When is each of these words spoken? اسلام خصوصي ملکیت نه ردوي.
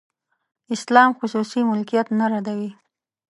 اسلام 0.75 1.09
خصوصي 1.19 1.61
ملکیت 1.71 2.07
نه 2.19 2.25
ردوي. 2.31 2.71